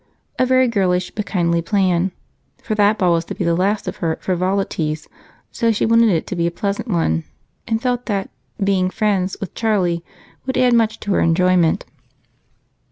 A 0.39 0.47
very 0.47 0.67
girlish 0.67 1.11
but 1.11 1.27
kindly 1.27 1.61
plan, 1.61 2.11
for 2.63 2.73
that 2.73 2.97
ball 2.97 3.13
was 3.13 3.23
to 3.25 3.35
be 3.35 3.43
the 3.43 3.53
last 3.53 3.87
of 3.87 3.97
her 3.97 4.17
frivolities, 4.19 5.07
so 5.51 5.71
she 5.71 5.85
wanted 5.85 6.09
it 6.09 6.25
to 6.25 6.35
be 6.35 6.47
a 6.47 6.49
pleasant 6.49 6.87
one 6.87 7.23
and 7.67 7.79
felt 7.79 8.07
that 8.07 8.31
"being 8.63 8.89
friends" 8.89 9.37
with 9.39 9.53
Charlie 9.53 10.03
would 10.47 10.57
add 10.57 10.73
much 10.73 10.99
to 11.01 11.11
her 11.13 11.19
enjoyment. 11.19 11.85